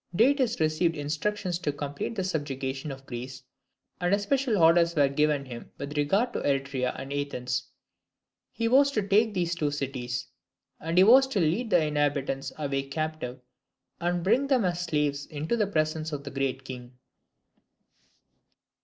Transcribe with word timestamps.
Datis 0.15 0.59
received 0.59 0.97
instructions 0.97 1.59
to 1.59 1.71
complete 1.71 2.15
the 2.15 2.23
subjugation 2.23 2.91
of 2.91 3.05
Greece, 3.05 3.43
and 3.99 4.15
especial 4.15 4.57
orders 4.57 4.95
were 4.95 5.07
given 5.07 5.45
him 5.45 5.69
with 5.77 5.95
regard 5.95 6.33
to 6.33 6.39
Eretria 6.41 6.95
and 6.99 7.13
Athens. 7.13 7.65
He 8.51 8.67
was 8.67 8.89
to 8.93 9.07
take 9.07 9.35
these 9.35 9.53
two 9.53 9.69
cities; 9.69 10.25
and 10.79 10.97
he 10.97 11.03
was 11.03 11.27
to 11.27 11.39
lead 11.39 11.69
the 11.69 11.83
inhabitants 11.85 12.51
away 12.57 12.81
captive, 12.87 13.41
and 13.99 14.23
bring 14.23 14.47
them 14.47 14.65
as 14.65 14.81
slaves 14.81 15.27
into 15.27 15.55
the 15.55 15.67
presence 15.67 16.11
of 16.11 16.23
the 16.23 16.31
Great 16.31 16.63
King. 16.65 16.97